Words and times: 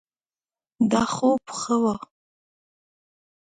دا 0.91 1.03
خوب 1.13 1.41
ښه 1.59 1.75
ؤ 1.91 1.95